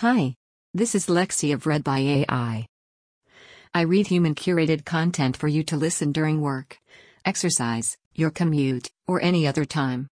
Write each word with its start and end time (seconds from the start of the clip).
Hi. 0.00 0.34
This 0.72 0.94
is 0.94 1.08
Lexi 1.08 1.52
of 1.52 1.66
Read 1.66 1.84
by 1.84 1.98
AI. 1.98 2.66
I 3.74 3.82
read 3.82 4.06
human 4.06 4.34
curated 4.34 4.86
content 4.86 5.36
for 5.36 5.46
you 5.46 5.62
to 5.64 5.76
listen 5.76 6.10
during 6.10 6.40
work, 6.40 6.78
exercise, 7.26 7.98
your 8.14 8.30
commute, 8.30 8.88
or 9.06 9.20
any 9.20 9.46
other 9.46 9.66
time. 9.66 10.08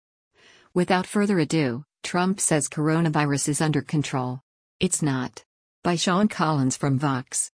Without 0.73 1.07
further 1.07 1.39
ado, 1.39 1.85
Trump 2.03 2.41
says 2.41 2.71
coronavirus 2.71 3.51
is 3.51 3.61
under 3.61 3.83
control. 3.83 4.41
It's 4.81 5.03
not. 5.03 5.45
By 5.83 5.97
Sean 5.97 6.29
Collins 6.29 6.79
from 6.79 6.99
Vox. 6.99 7.51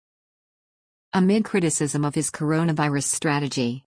Amid 1.13 1.45
criticism 1.45 2.03
of 2.03 2.15
his 2.15 2.29
coronavirus 2.29 3.05
strategy, 3.05 3.85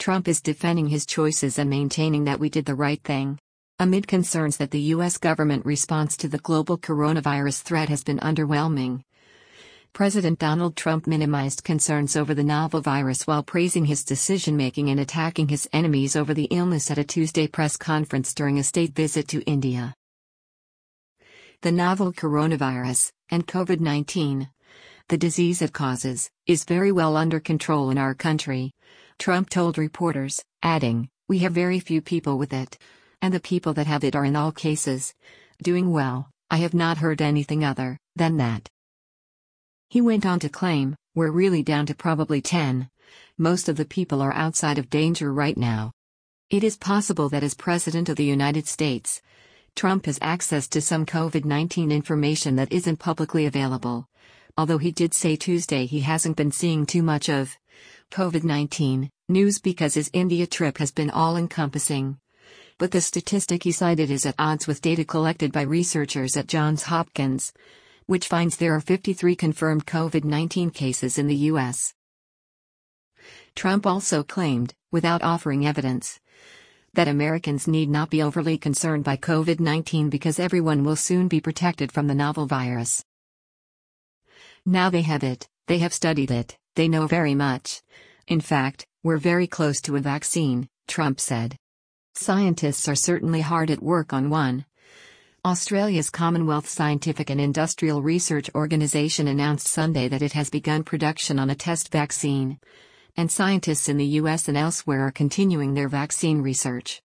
Trump 0.00 0.26
is 0.26 0.40
defending 0.40 0.88
his 0.88 1.06
choices 1.06 1.56
and 1.56 1.70
maintaining 1.70 2.24
that 2.24 2.40
we 2.40 2.50
did 2.50 2.64
the 2.64 2.74
right 2.74 3.00
thing. 3.04 3.38
Amid 3.78 4.08
concerns 4.08 4.56
that 4.56 4.70
the 4.70 4.80
U.S. 4.96 5.18
government 5.18 5.66
response 5.66 6.16
to 6.16 6.28
the 6.28 6.38
global 6.38 6.78
coronavirus 6.78 7.60
threat 7.60 7.90
has 7.90 8.02
been 8.02 8.18
underwhelming, 8.20 9.02
President 9.92 10.38
Donald 10.38 10.76
Trump 10.76 11.06
minimized 11.06 11.62
concerns 11.62 12.16
over 12.16 12.32
the 12.32 12.42
novel 12.42 12.80
virus 12.80 13.26
while 13.26 13.42
praising 13.42 13.84
his 13.84 14.02
decision 14.02 14.56
making 14.56 14.88
and 14.88 14.98
attacking 14.98 15.48
his 15.48 15.68
enemies 15.74 16.16
over 16.16 16.32
the 16.32 16.48
illness 16.50 16.90
at 16.90 16.96
a 16.96 17.04
Tuesday 17.04 17.46
press 17.46 17.76
conference 17.76 18.32
during 18.32 18.58
a 18.58 18.62
state 18.62 18.94
visit 18.94 19.28
to 19.28 19.42
India. 19.42 19.94
The 21.60 21.72
novel 21.72 22.14
coronavirus, 22.14 23.12
and 23.28 23.46
COVID 23.46 23.80
19, 23.80 24.48
the 25.08 25.18
disease 25.18 25.60
it 25.60 25.74
causes, 25.74 26.30
is 26.46 26.64
very 26.64 26.92
well 26.92 27.14
under 27.14 27.40
control 27.40 27.90
in 27.90 27.98
our 27.98 28.14
country, 28.14 28.72
Trump 29.18 29.50
told 29.50 29.76
reporters, 29.76 30.42
adding, 30.62 31.10
We 31.28 31.40
have 31.40 31.52
very 31.52 31.78
few 31.78 32.00
people 32.00 32.38
with 32.38 32.54
it 32.54 32.78
and 33.26 33.34
the 33.34 33.40
people 33.40 33.74
that 33.74 33.88
have 33.88 34.04
it 34.04 34.14
are 34.14 34.24
in 34.24 34.36
all 34.36 34.52
cases 34.52 35.12
doing 35.60 35.90
well. 35.90 36.30
I 36.48 36.58
have 36.58 36.74
not 36.74 36.98
heard 36.98 37.20
anything 37.20 37.64
other 37.64 37.98
than 38.14 38.36
that. 38.36 38.68
He 39.88 40.00
went 40.00 40.24
on 40.24 40.38
to 40.38 40.48
claim, 40.48 40.94
We're 41.16 41.32
really 41.32 41.64
down 41.64 41.86
to 41.86 41.94
probably 41.96 42.40
10. 42.40 42.88
Most 43.36 43.68
of 43.68 43.76
the 43.76 43.84
people 43.84 44.22
are 44.22 44.32
outside 44.32 44.78
of 44.78 44.88
danger 44.90 45.32
right 45.32 45.56
now. 45.56 45.90
It 46.50 46.62
is 46.62 46.76
possible 46.76 47.28
that 47.30 47.42
as 47.42 47.54
President 47.54 48.08
of 48.08 48.14
the 48.14 48.24
United 48.24 48.68
States, 48.68 49.20
Trump 49.74 50.06
has 50.06 50.20
access 50.22 50.68
to 50.68 50.80
some 50.80 51.04
COVID 51.04 51.44
19 51.44 51.90
information 51.90 52.54
that 52.54 52.72
isn't 52.72 53.00
publicly 53.00 53.44
available. 53.44 54.06
Although 54.56 54.78
he 54.78 54.92
did 54.92 55.14
say 55.14 55.34
Tuesday 55.34 55.86
he 55.86 56.02
hasn't 56.02 56.36
been 56.36 56.52
seeing 56.52 56.86
too 56.86 57.02
much 57.02 57.28
of 57.28 57.56
COVID 58.12 58.44
19 58.44 59.10
news 59.28 59.58
because 59.58 59.94
his 59.94 60.10
India 60.12 60.46
trip 60.46 60.78
has 60.78 60.92
been 60.92 61.10
all 61.10 61.36
encompassing 61.36 62.18
but 62.78 62.90
the 62.90 63.00
statistic 63.00 63.62
he 63.62 63.72
cited 63.72 64.10
is 64.10 64.26
at 64.26 64.34
odds 64.38 64.66
with 64.66 64.82
data 64.82 65.04
collected 65.04 65.50
by 65.50 65.62
researchers 65.62 66.36
at 66.36 66.46
Johns 66.46 66.82
Hopkins, 66.82 67.52
which 68.06 68.28
finds 68.28 68.56
there 68.56 68.74
are 68.74 68.80
53 68.80 69.34
confirmed 69.34 69.86
COVID 69.86 70.24
19 70.24 70.70
cases 70.70 71.18
in 71.18 71.26
the 71.26 71.50
U.S. 71.50 71.94
Trump 73.54 73.86
also 73.86 74.22
claimed, 74.22 74.74
without 74.92 75.22
offering 75.22 75.66
evidence, 75.66 76.20
that 76.92 77.08
Americans 77.08 77.66
need 77.66 77.88
not 77.88 78.10
be 78.10 78.22
overly 78.22 78.58
concerned 78.58 79.04
by 79.04 79.16
COVID 79.16 79.58
19 79.58 80.10
because 80.10 80.38
everyone 80.38 80.84
will 80.84 80.96
soon 80.96 81.28
be 81.28 81.40
protected 81.40 81.90
from 81.90 82.06
the 82.06 82.14
novel 82.14 82.46
virus. 82.46 83.04
Now 84.64 84.90
they 84.90 85.02
have 85.02 85.24
it, 85.24 85.48
they 85.66 85.78
have 85.78 85.94
studied 85.94 86.30
it, 86.30 86.58
they 86.74 86.88
know 86.88 87.06
very 87.06 87.34
much. 87.34 87.82
In 88.26 88.40
fact, 88.40 88.86
we're 89.02 89.18
very 89.18 89.46
close 89.46 89.80
to 89.82 89.96
a 89.96 90.00
vaccine, 90.00 90.68
Trump 90.86 91.20
said. 91.20 91.56
Scientists 92.18 92.88
are 92.88 92.94
certainly 92.94 93.42
hard 93.42 93.70
at 93.70 93.82
work 93.82 94.14
on 94.14 94.30
one. 94.30 94.64
Australia's 95.44 96.08
Commonwealth 96.08 96.66
Scientific 96.66 97.28
and 97.28 97.38
Industrial 97.38 98.00
Research 98.00 98.48
Organisation 98.54 99.28
announced 99.28 99.68
Sunday 99.68 100.08
that 100.08 100.22
it 100.22 100.32
has 100.32 100.48
begun 100.48 100.82
production 100.82 101.38
on 101.38 101.50
a 101.50 101.54
test 101.54 101.92
vaccine. 101.92 102.58
And 103.18 103.30
scientists 103.30 103.90
in 103.90 103.98
the 103.98 104.16
US 104.20 104.48
and 104.48 104.56
elsewhere 104.56 105.06
are 105.06 105.12
continuing 105.12 105.74
their 105.74 105.90
vaccine 105.90 106.40
research. 106.40 107.02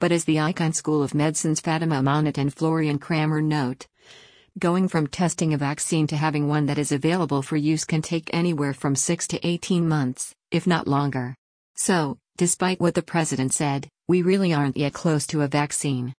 But 0.00 0.10
as 0.10 0.24
the 0.24 0.36
Icahn 0.36 0.74
School 0.74 1.02
of 1.02 1.14
Medicine's 1.14 1.60
Fatima 1.60 1.96
Amanat 1.96 2.38
and 2.38 2.52
Florian 2.52 2.98
Krammer 2.98 3.44
note, 3.44 3.86
going 4.58 4.88
from 4.88 5.06
testing 5.06 5.52
a 5.52 5.58
vaccine 5.58 6.06
to 6.06 6.16
having 6.16 6.48
one 6.48 6.64
that 6.64 6.78
is 6.78 6.92
available 6.92 7.42
for 7.42 7.58
use 7.58 7.84
can 7.84 8.00
take 8.00 8.30
anywhere 8.32 8.72
from 8.72 8.96
6 8.96 9.28
to 9.28 9.46
18 9.46 9.86
months, 9.86 10.34
if 10.50 10.66
not 10.66 10.88
longer. 10.88 11.36
So, 11.76 12.16
despite 12.38 12.80
what 12.80 12.94
the 12.94 13.02
president 13.02 13.52
said, 13.52 13.90
we 14.06 14.22
really 14.22 14.52
aren't 14.52 14.76
yet 14.76 14.92
close 14.92 15.26
to 15.26 15.42
a 15.42 15.48
vaccine. 15.48 16.14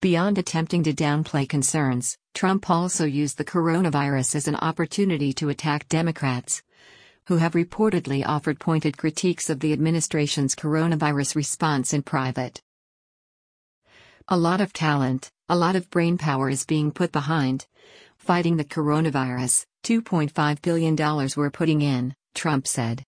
Beyond 0.00 0.38
attempting 0.38 0.82
to 0.84 0.92
downplay 0.92 1.48
concerns, 1.48 2.16
Trump 2.34 2.70
also 2.70 3.04
used 3.04 3.38
the 3.38 3.44
coronavirus 3.44 4.36
as 4.36 4.48
an 4.48 4.56
opportunity 4.56 5.32
to 5.34 5.48
attack 5.48 5.88
Democrats, 5.88 6.62
who 7.26 7.36
have 7.36 7.52
reportedly 7.52 8.24
offered 8.24 8.60
pointed 8.60 8.96
critiques 8.96 9.50
of 9.50 9.60
the 9.60 9.72
administration's 9.72 10.54
coronavirus 10.54 11.34
response 11.34 11.92
in 11.92 12.02
private. 12.02 12.62
A 14.28 14.38
lot 14.38 14.60
of 14.60 14.72
talent, 14.72 15.30
a 15.48 15.56
lot 15.56 15.76
of 15.76 15.90
brain 15.90 16.16
power 16.16 16.48
is 16.48 16.64
being 16.64 16.92
put 16.92 17.10
behind 17.12 17.66
fighting 18.20 18.58
the 18.58 18.64
coronavirus, 18.64 19.64
$2.5 19.82 20.62
billion 20.62 20.94
we're 21.36 21.50
putting 21.50 21.80
in, 21.80 22.14
Trump 22.34 22.66
said. 22.66 23.02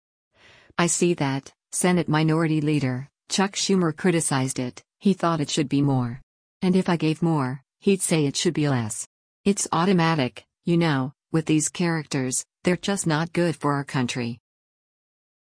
I 0.77 0.87
see 0.87 1.15
that, 1.15 1.51
Senate 1.71 2.07
Minority 2.07 2.61
Leader, 2.61 3.09
Chuck 3.29 3.51
Schumer 3.51 3.95
criticized 3.95 4.57
it, 4.57 4.81
he 4.97 5.13
thought 5.13 5.39
it 5.39 5.51
should 5.51 5.69
be 5.69 5.83
more. 5.83 6.19
And 6.63 6.75
if 6.75 6.89
I 6.89 6.97
gave 6.97 7.21
more, 7.21 7.61
he'd 7.79 8.01
say 8.01 8.25
it 8.25 8.35
should 8.35 8.55
be 8.55 8.67
less. 8.67 9.07
It's 9.45 9.67
automatic, 9.71 10.45
you 10.65 10.77
know, 10.77 11.13
with 11.31 11.45
these 11.45 11.69
characters, 11.69 12.43
they're 12.63 12.75
just 12.75 13.05
not 13.05 13.31
good 13.31 13.55
for 13.55 13.73
our 13.73 13.83
country. 13.83 14.39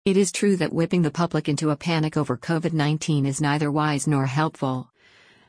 It 0.04 0.16
is 0.16 0.30
true 0.30 0.56
that 0.58 0.72
whipping 0.72 1.02
the 1.02 1.10
public 1.10 1.48
into 1.48 1.70
a 1.70 1.76
panic 1.76 2.16
over 2.16 2.36
COVID 2.36 2.72
19 2.72 3.26
is 3.26 3.40
neither 3.40 3.72
wise 3.72 4.06
nor 4.06 4.26
helpful. 4.26 4.88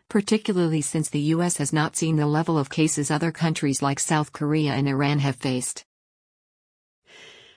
Particularly 0.09 0.81
since 0.81 1.09
the 1.09 1.27
US 1.35 1.57
has 1.57 1.71
not 1.71 1.95
seen 1.95 2.15
the 2.15 2.25
level 2.25 2.57
of 2.57 2.71
cases 2.71 3.11
other 3.11 3.31
countries 3.31 3.83
like 3.83 3.99
South 3.99 4.31
Korea 4.31 4.73
and 4.73 4.87
Iran 4.87 5.19
have 5.19 5.35
faced 5.35 5.85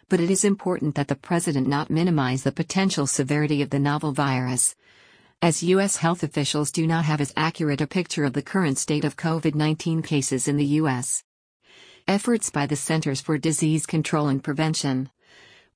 but 0.09 0.21
it 0.21 0.31
is 0.31 0.45
important 0.45 0.95
that 0.95 1.09
the 1.09 1.15
president 1.15 1.67
not 1.67 1.91
minimize 1.91 2.43
the 2.43 2.53
potential 2.53 3.07
severity 3.07 3.61
of 3.63 3.71
the 3.71 3.79
novel 3.79 4.13
virus. 4.13 4.75
As 5.43 5.63
U.S. 5.63 5.97
health 5.97 6.23
officials 6.23 6.73
do 6.73 6.87
not 6.87 7.05
have 7.05 7.21
as 7.21 7.33
accurate 7.37 7.81
a 7.81 7.87
picture 7.87 8.25
of 8.25 8.33
the 8.33 8.43
current 8.43 8.79
state 8.79 9.05
of 9.05 9.17
COVID 9.17 9.55
19 9.55 10.03
cases 10.03 10.49
in 10.49 10.57
the 10.57 10.65
U.S. 10.81 11.23
Efforts 12.09 12.51
by 12.51 12.67
the 12.67 12.75
Centers 12.75 13.21
for 13.21 13.39
Disease 13.39 13.87
Control 13.87 14.29
and 14.29 14.43
Prevention 14.43 15.11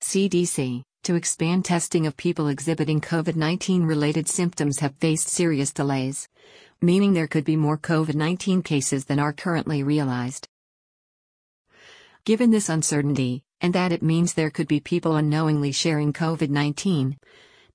CDC 0.01 0.83
to 1.03 1.15
expand 1.15 1.63
testing 1.63 2.07
of 2.07 2.17
people 2.17 2.47
exhibiting 2.47 2.99
COVID 2.99 3.35
19 3.35 3.83
related 3.83 4.27
symptoms 4.27 4.79
have 4.79 4.95
faced 4.95 5.29
serious 5.29 5.71
delays, 5.71 6.27
meaning 6.81 7.13
there 7.13 7.27
could 7.27 7.45
be 7.45 7.55
more 7.55 7.77
COVID 7.77 8.15
19 8.15 8.63
cases 8.63 9.05
than 9.05 9.19
are 9.19 9.31
currently 9.31 9.83
realized. 9.83 10.47
Given 12.25 12.51
this 12.51 12.69
uncertainty, 12.69 13.43
and 13.63 13.73
that 13.73 13.93
it 13.93 14.03
means 14.03 14.33
there 14.33 14.49
could 14.49 14.67
be 14.67 14.81
people 14.81 15.15
unknowingly 15.15 15.71
sharing 15.71 16.11
COVID 16.11 16.49
19. 16.49 17.17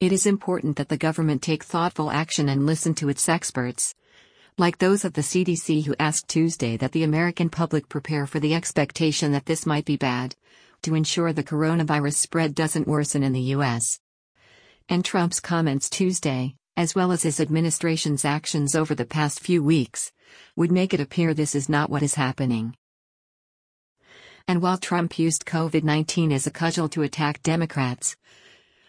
It 0.01 0.13
is 0.13 0.27
important 0.27 0.77
that 0.77 0.91
the 0.91 0.99
government 0.99 1.41
take 1.41 1.65
thoughtful 1.65 2.11
action 2.11 2.51
and 2.51 2.67
listen 2.67 2.95
to 2.97 3.09
its 3.09 3.27
experts. 3.27 3.95
Like 4.59 4.79
those 4.79 5.05
of 5.05 5.15
the 5.15 5.23
CDC 5.23 5.87
who 5.87 5.97
asked 5.99 6.29
Tuesday 6.29 6.77
that 6.77 6.93
the 6.93 7.05
American 7.05 7.49
public 7.49 7.89
prepare 7.89 8.27
for 8.27 8.39
the 8.39 8.55
expectation 8.55 9.33
that 9.33 9.47
this 9.47 9.65
might 9.65 9.87
be 9.87 9.97
bad, 9.97 10.37
to 10.83 10.95
ensure 10.95 11.33
the 11.33 11.43
coronavirus 11.43 12.15
spread 12.17 12.55
doesn't 12.55 12.87
worsen 12.87 13.23
in 13.23 13.33
the 13.33 13.51
U.S. 13.57 13.99
And 14.91 15.05
Trump's 15.05 15.41
comments 15.41 15.89
Tuesday, 15.89 16.55
as 16.77 16.95
well 16.95 17.13
as 17.13 17.23
his 17.23 17.41
administration's 17.41 18.27
actions 18.27 18.75
over 18.75 18.95
the 18.95 19.07
past 19.07 19.41
few 19.41 19.63
weeks, 19.65 20.13
would 20.55 20.71
make 20.71 20.93
it 20.93 21.01
appear 21.01 21.33
this 21.33 21.55
is 21.55 21.69
not 21.69 21.89
what 21.89 22.03
is 22.03 22.15
happening. 22.15 22.75
And 24.49 24.63
while 24.63 24.79
Trump 24.79 25.19
used 25.19 25.45
COVID 25.45 25.85
19 25.85 26.33
as 26.33 26.47
a 26.47 26.51
cudgel 26.51 26.89
to 26.89 27.03
attack 27.03 27.43
Democrats, 27.43 28.17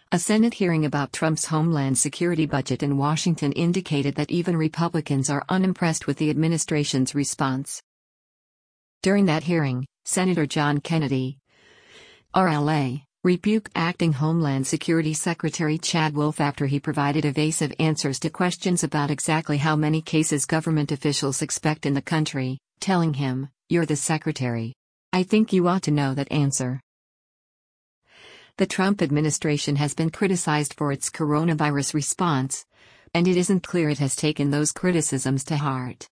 a 0.09 0.17
Senate 0.17 0.53
hearing 0.53 0.85
about 0.85 1.11
Trump's 1.11 1.45
Homeland 1.45 1.97
Security 1.97 2.45
budget 2.45 2.81
in 2.81 2.97
Washington 2.97 3.51
indicated 3.51 4.15
that 4.15 4.31
even 4.31 4.56
Republicans 4.56 5.29
are 5.29 5.44
unimpressed 5.50 6.07
with 6.07 6.17
the 6.17 6.29
administration's 6.29 7.13
response. 7.13 7.83
During 9.03 9.25
that 9.25 9.44
hearing, 9.44 9.85
Senator 10.06 10.45
John 10.45 10.79
Kennedy, 10.79 11.38
RLA, 12.33 13.03
rebuked 13.25 13.71
acting 13.75 14.13
Homeland 14.13 14.65
Security 14.65 15.13
Secretary 15.13 15.77
Chad 15.77 16.15
Wolf 16.15 16.39
after 16.39 16.67
he 16.67 16.79
provided 16.79 17.25
evasive 17.25 17.73
answers 17.79 18.17
to 18.21 18.29
questions 18.29 18.85
about 18.85 19.12
exactly 19.12 19.57
how 19.57 19.75
many 19.75 20.01
cases 20.01 20.45
government 20.45 20.94
officials 20.94 21.41
expect 21.41 21.85
in 21.85 21.95
the 21.95 22.01
country, 22.01 22.59
telling 22.79 23.13
him, 23.13 23.50
You're 23.67 23.85
the 23.85 23.97
secretary. 23.97 24.73
I 25.11 25.23
think 25.23 25.51
you 25.51 25.67
ought 25.67 25.81
to 25.83 25.91
know 25.91 26.13
that 26.13 26.31
answer. 26.31 26.81
The 28.57 28.67
Trump 28.67 29.01
administration 29.01 29.75
has 29.77 29.95
been 29.95 30.11
criticized 30.11 30.75
for 30.75 30.91
its 30.91 31.09
coronavirus 31.09 31.95
response, 31.95 32.65
and 33.13 33.27
it 33.27 33.35
isn't 33.35 33.63
clear 33.63 33.89
it 33.89 33.97
has 33.97 34.15
taken 34.15 34.51
those 34.51 34.71
criticisms 34.71 35.44
to 35.45 35.57
heart. 35.57 36.07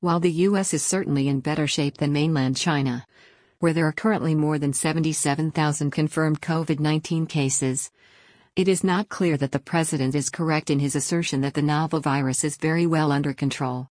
While 0.00 0.20
the 0.20 0.32
US 0.32 0.74
is 0.74 0.82
certainly 0.82 1.26
in 1.26 1.40
better 1.40 1.66
shape 1.66 1.96
than 1.96 2.12
mainland 2.12 2.58
China, 2.58 3.06
where 3.60 3.72
there 3.72 3.86
are 3.86 3.92
currently 3.92 4.34
more 4.34 4.58
than 4.58 4.74
77,000 4.74 5.90
confirmed 5.90 6.42
COVID 6.42 6.78
19 6.78 7.26
cases, 7.26 7.90
it 8.56 8.68
is 8.68 8.84
not 8.84 9.08
clear 9.08 9.38
that 9.38 9.52
the 9.52 9.58
president 9.58 10.14
is 10.14 10.28
correct 10.28 10.68
in 10.68 10.80
his 10.80 10.96
assertion 10.96 11.40
that 11.40 11.54
the 11.54 11.62
novel 11.62 12.00
virus 12.00 12.44
is 12.44 12.58
very 12.58 12.86
well 12.86 13.10
under 13.10 13.32
control. 13.32 13.88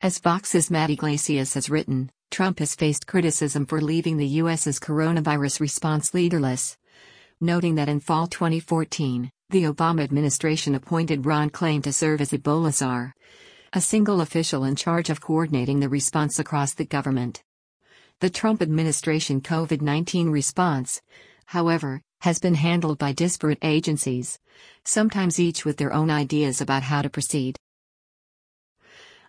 As 0.00 0.20
Vox's 0.20 0.70
Matt 0.70 0.90
Yglesias 0.90 1.54
has 1.54 1.68
written, 1.68 2.12
Trump 2.30 2.60
has 2.60 2.76
faced 2.76 3.08
criticism 3.08 3.66
for 3.66 3.80
leaving 3.80 4.16
the 4.16 4.28
U.S.'s 4.42 4.78
coronavirus 4.78 5.58
response 5.58 6.14
leaderless, 6.14 6.76
noting 7.40 7.74
that 7.74 7.88
in 7.88 7.98
fall 7.98 8.28
2014, 8.28 9.32
the 9.50 9.64
Obama 9.64 10.04
administration 10.04 10.76
appointed 10.76 11.26
Ron 11.26 11.50
Klain 11.50 11.82
to 11.82 11.92
serve 11.92 12.20
as 12.20 12.30
Ebola 12.30 12.72
czar, 12.72 13.12
a 13.72 13.80
single 13.80 14.20
official 14.20 14.62
in 14.62 14.76
charge 14.76 15.10
of 15.10 15.20
coordinating 15.20 15.80
the 15.80 15.88
response 15.88 16.38
across 16.38 16.74
the 16.74 16.84
government. 16.84 17.42
The 18.20 18.30
Trump 18.30 18.62
administration 18.62 19.40
COVID 19.40 19.82
19 19.82 20.30
response, 20.30 21.02
however, 21.46 22.02
has 22.20 22.38
been 22.38 22.54
handled 22.54 22.98
by 22.98 23.10
disparate 23.10 23.58
agencies, 23.62 24.38
sometimes 24.84 25.40
each 25.40 25.64
with 25.64 25.76
their 25.76 25.92
own 25.92 26.08
ideas 26.08 26.60
about 26.60 26.84
how 26.84 27.02
to 27.02 27.10
proceed. 27.10 27.58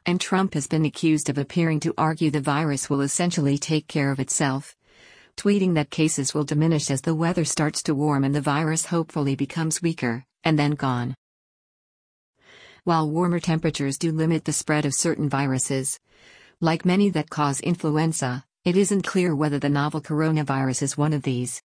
And 0.06 0.20
Trump 0.20 0.54
has 0.54 0.68
been 0.68 0.86
accused 0.86 1.30
of 1.30 1.38
appearing 1.38 1.80
to 1.82 1.94
argue 1.98 2.32
the 2.32 2.42
virus 2.42 2.90
will 2.90 3.02
essentially 3.02 3.58
take 3.58 3.88
care 3.88 4.12
of 4.12 4.20
itself, 4.20 4.76
tweeting 5.36 5.76
that 5.76 5.90
cases 5.90 6.34
will 6.34 6.44
diminish 6.44 6.90
as 6.90 7.02
the 7.02 7.16
weather 7.16 7.46
starts 7.46 7.84
to 7.84 7.96
warm 7.96 8.24
and 8.24 8.34
the 8.34 8.42
virus 8.42 8.86
hopefully 8.86 9.36
becomes 9.36 9.82
weaker, 9.82 10.26
and 10.44 10.58
then 10.58 10.72
gone. 10.72 11.16
While 12.84 13.10
warmer 13.10 13.40
temperatures 13.40 13.98
do 13.98 14.12
limit 14.12 14.46
the 14.46 14.54
spread 14.54 14.86
of 14.86 14.94
certain 14.94 15.30
viruses, 15.30 16.00
like 16.62 16.86
many 16.86 17.10
that 17.12 17.30
cause 17.30 17.60
influenza, 17.60 18.44
it 18.66 18.76
isn't 18.76 19.04
clear 19.04 19.36
whether 19.36 19.60
the 19.60 19.70
novel 19.70 20.02
coronavirus 20.02 20.82
is 20.82 20.98
one 20.98 21.14
of 21.14 21.24
these. 21.24 21.62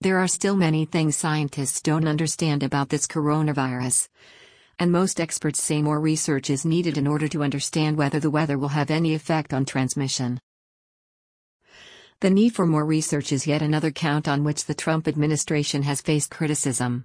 There 0.00 0.18
are 0.18 0.28
still 0.28 0.56
many 0.56 0.84
things 0.84 1.16
scientists 1.16 1.82
don't 1.82 2.06
understand 2.06 2.62
about 2.62 2.88
this 2.88 3.06
coronavirus. 3.06 4.08
And 4.78 4.92
most 4.92 5.20
experts 5.20 5.62
say 5.62 5.82
more 5.82 6.00
research 6.00 6.50
is 6.50 6.64
needed 6.64 6.96
in 6.96 7.06
order 7.06 7.26
to 7.28 7.42
understand 7.42 7.96
whether 7.96 8.20
the 8.20 8.30
weather 8.30 8.56
will 8.56 8.68
have 8.68 8.90
any 8.90 9.12
effect 9.14 9.52
on 9.52 9.64
transmission. 9.64 10.38
The 12.20 12.30
need 12.30 12.54
for 12.54 12.66
more 12.66 12.84
research 12.84 13.32
is 13.32 13.46
yet 13.46 13.62
another 13.62 13.90
count 13.90 14.28
on 14.28 14.44
which 14.44 14.66
the 14.66 14.74
Trump 14.74 15.06
administration 15.08 15.82
has 15.82 16.00
faced 16.00 16.30
criticism. 16.30 17.04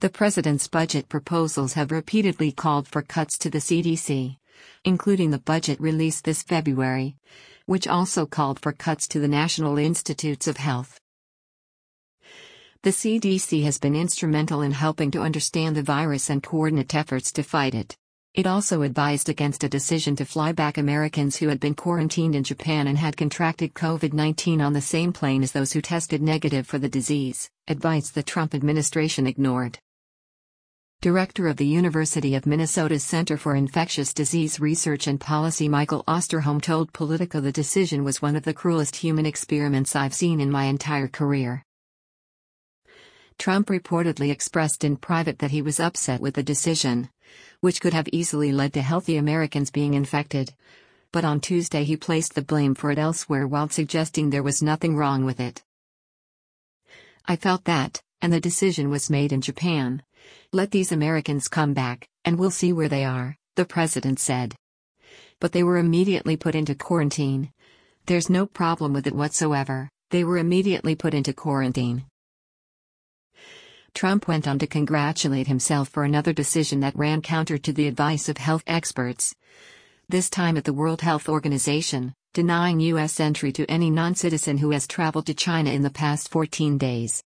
The 0.00 0.10
president's 0.10 0.68
budget 0.68 1.08
proposals 1.08 1.74
have 1.74 1.90
repeatedly 1.90 2.52
called 2.52 2.88
for 2.88 3.02
cuts 3.02 3.38
to 3.38 3.50
the 3.50 3.58
CDC, 3.58 4.36
including 4.84 5.30
the 5.30 5.38
budget 5.38 5.80
released 5.80 6.24
this 6.24 6.42
February, 6.42 7.16
which 7.66 7.88
also 7.88 8.26
called 8.26 8.60
for 8.60 8.72
cuts 8.72 9.08
to 9.08 9.20
the 9.20 9.28
National 9.28 9.78
Institutes 9.78 10.46
of 10.46 10.58
Health. 10.58 10.98
The 12.84 12.90
CDC 12.90 13.62
has 13.62 13.78
been 13.78 13.96
instrumental 13.96 14.60
in 14.60 14.72
helping 14.72 15.10
to 15.12 15.22
understand 15.22 15.74
the 15.74 15.82
virus 15.82 16.28
and 16.28 16.42
coordinate 16.42 16.94
efforts 16.94 17.32
to 17.32 17.42
fight 17.42 17.74
it. 17.74 17.96
It 18.34 18.46
also 18.46 18.82
advised 18.82 19.30
against 19.30 19.64
a 19.64 19.70
decision 19.70 20.16
to 20.16 20.26
fly 20.26 20.52
back 20.52 20.76
Americans 20.76 21.36
who 21.36 21.48
had 21.48 21.60
been 21.60 21.74
quarantined 21.74 22.34
in 22.34 22.44
Japan 22.44 22.86
and 22.86 22.98
had 22.98 23.16
contracted 23.16 23.72
COVID 23.72 24.12
19 24.12 24.60
on 24.60 24.74
the 24.74 24.82
same 24.82 25.14
plane 25.14 25.42
as 25.42 25.52
those 25.52 25.72
who 25.72 25.80
tested 25.80 26.20
negative 26.20 26.66
for 26.66 26.76
the 26.76 26.90
disease, 26.90 27.48
advice 27.68 28.10
the 28.10 28.22
Trump 28.22 28.54
administration 28.54 29.26
ignored. 29.26 29.78
Director 31.00 31.48
of 31.48 31.56
the 31.56 31.66
University 31.66 32.34
of 32.34 32.44
Minnesota's 32.44 33.02
Center 33.02 33.38
for 33.38 33.56
Infectious 33.56 34.12
Disease 34.12 34.60
Research 34.60 35.06
and 35.06 35.18
Policy 35.18 35.70
Michael 35.70 36.04
Osterholm 36.06 36.60
told 36.60 36.92
Politico 36.92 37.40
the 37.40 37.50
decision 37.50 38.04
was 38.04 38.20
one 38.20 38.36
of 38.36 38.42
the 38.42 38.52
cruelest 38.52 38.96
human 38.96 39.24
experiments 39.24 39.96
I've 39.96 40.12
seen 40.12 40.38
in 40.38 40.50
my 40.50 40.64
entire 40.64 41.08
career. 41.08 41.64
Trump 43.38 43.68
reportedly 43.68 44.30
expressed 44.30 44.84
in 44.84 44.96
private 44.96 45.38
that 45.38 45.50
he 45.50 45.62
was 45.62 45.80
upset 45.80 46.20
with 46.20 46.34
the 46.34 46.42
decision, 46.42 47.10
which 47.60 47.80
could 47.80 47.92
have 47.92 48.08
easily 48.12 48.52
led 48.52 48.72
to 48.74 48.82
healthy 48.82 49.16
Americans 49.16 49.70
being 49.70 49.94
infected. 49.94 50.54
But 51.12 51.24
on 51.24 51.40
Tuesday 51.40 51.84
he 51.84 51.96
placed 51.96 52.34
the 52.34 52.42
blame 52.42 52.74
for 52.74 52.90
it 52.90 52.98
elsewhere 52.98 53.46
while 53.46 53.68
suggesting 53.68 54.30
there 54.30 54.42
was 54.42 54.62
nothing 54.62 54.96
wrong 54.96 55.24
with 55.24 55.40
it. 55.40 55.62
I 57.26 57.36
felt 57.36 57.64
that, 57.64 58.02
and 58.20 58.32
the 58.32 58.40
decision 58.40 58.90
was 58.90 59.10
made 59.10 59.32
in 59.32 59.40
Japan. 59.40 60.02
Let 60.52 60.70
these 60.70 60.92
Americans 60.92 61.48
come 61.48 61.74
back, 61.74 62.08
and 62.24 62.38
we'll 62.38 62.50
see 62.50 62.72
where 62.72 62.88
they 62.88 63.04
are, 63.04 63.36
the 63.56 63.64
president 63.64 64.18
said. 64.18 64.56
But 65.40 65.52
they 65.52 65.62
were 65.62 65.78
immediately 65.78 66.36
put 66.36 66.54
into 66.54 66.74
quarantine. 66.74 67.50
There's 68.06 68.28
no 68.28 68.46
problem 68.46 68.92
with 68.92 69.06
it 69.06 69.14
whatsoever, 69.14 69.88
they 70.10 70.24
were 70.24 70.38
immediately 70.38 70.94
put 70.94 71.14
into 71.14 71.32
quarantine. 71.32 72.04
Trump 73.94 74.26
went 74.26 74.48
on 74.48 74.58
to 74.58 74.66
congratulate 74.66 75.46
himself 75.46 75.88
for 75.88 76.02
another 76.02 76.32
decision 76.32 76.80
that 76.80 76.96
ran 76.96 77.22
counter 77.22 77.56
to 77.58 77.72
the 77.72 77.86
advice 77.86 78.28
of 78.28 78.38
health 78.38 78.64
experts. 78.66 79.34
This 80.08 80.28
time 80.28 80.56
at 80.56 80.64
the 80.64 80.72
World 80.72 81.00
Health 81.00 81.28
Organization, 81.28 82.12
denying 82.32 82.80
U.S. 82.80 83.20
entry 83.20 83.52
to 83.52 83.70
any 83.70 83.90
non 83.90 84.16
citizen 84.16 84.58
who 84.58 84.72
has 84.72 84.88
traveled 84.88 85.26
to 85.26 85.34
China 85.34 85.70
in 85.70 85.82
the 85.82 85.90
past 85.90 86.28
14 86.28 86.76
days. 86.76 87.22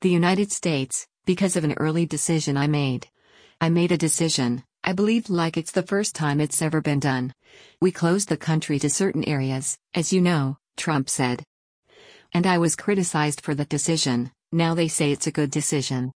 The 0.00 0.10
United 0.10 0.50
States, 0.50 1.06
because 1.24 1.54
of 1.54 1.62
an 1.62 1.74
early 1.74 2.04
decision 2.04 2.56
I 2.56 2.66
made. 2.66 3.06
I 3.60 3.68
made 3.68 3.92
a 3.92 3.96
decision, 3.96 4.64
I 4.82 4.92
believed 4.92 5.30
like 5.30 5.56
it's 5.56 5.72
the 5.72 5.82
first 5.82 6.16
time 6.16 6.40
it's 6.40 6.60
ever 6.60 6.80
been 6.80 7.00
done. 7.00 7.32
We 7.80 7.92
closed 7.92 8.28
the 8.28 8.36
country 8.36 8.80
to 8.80 8.90
certain 8.90 9.24
areas, 9.24 9.78
as 9.94 10.12
you 10.12 10.20
know, 10.20 10.58
Trump 10.76 11.08
said. 11.08 11.44
And 12.34 12.44
I 12.44 12.58
was 12.58 12.76
criticized 12.76 13.40
for 13.40 13.54
that 13.54 13.68
decision, 13.68 14.32
now 14.52 14.74
they 14.74 14.88
say 14.88 15.12
it's 15.12 15.26
a 15.26 15.32
good 15.32 15.50
decision. 15.50 16.12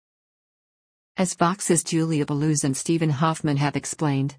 As 1.16 1.34
Vox's 1.34 1.84
Julia 1.84 2.24
Belluz 2.24 2.64
and 2.64 2.76
Stephen 2.76 3.10
Hoffman 3.10 3.56
have 3.58 3.76
explained, 3.76 4.36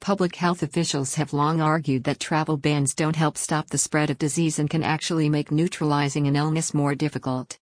public 0.00 0.36
health 0.36 0.62
officials 0.62 1.14
have 1.14 1.32
long 1.32 1.60
argued 1.60 2.04
that 2.04 2.20
travel 2.20 2.56
bans 2.56 2.94
don't 2.94 3.16
help 3.16 3.38
stop 3.38 3.70
the 3.70 3.78
spread 3.78 4.10
of 4.10 4.18
disease 4.18 4.58
and 4.58 4.68
can 4.68 4.82
actually 4.82 5.28
make 5.28 5.50
neutralizing 5.50 6.26
an 6.26 6.36
illness 6.36 6.74
more 6.74 6.94
difficult. 6.94 7.58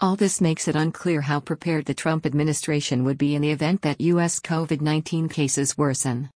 All 0.00 0.16
this 0.16 0.40
makes 0.40 0.68
it 0.68 0.76
unclear 0.76 1.20
how 1.20 1.40
prepared 1.40 1.84
the 1.84 1.94
Trump 1.94 2.24
administration 2.24 3.04
would 3.04 3.18
be 3.18 3.34
in 3.34 3.42
the 3.42 3.50
event 3.50 3.82
that 3.82 4.00
U.S. 4.00 4.40
COVID 4.40 4.80
19 4.80 5.28
cases 5.28 5.76
worsen. 5.76 6.30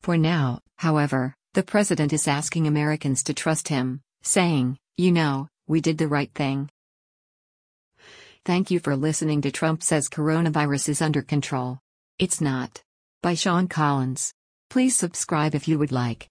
For 0.00 0.16
now, 0.16 0.60
however, 0.76 1.34
the 1.54 1.62
president 1.62 2.12
is 2.12 2.28
asking 2.28 2.66
Americans 2.66 3.24
to 3.24 3.34
trust 3.34 3.66
him, 3.66 4.00
saying, 4.22 4.78
You 4.96 5.10
know, 5.10 5.48
we 5.68 5.82
did 5.82 5.98
the 5.98 6.08
right 6.08 6.32
thing. 6.34 6.70
Thank 8.44 8.70
you 8.70 8.80
for 8.80 8.96
listening 8.96 9.42
to 9.42 9.52
Trump 9.52 9.82
Says 9.82 10.08
Coronavirus 10.08 10.88
is 10.88 11.02
Under 11.02 11.20
Control. 11.20 11.78
It's 12.18 12.40
not. 12.40 12.82
By 13.22 13.34
Sean 13.34 13.68
Collins. 13.68 14.32
Please 14.70 14.96
subscribe 14.96 15.54
if 15.54 15.68
you 15.68 15.78
would 15.78 15.92
like. 15.92 16.30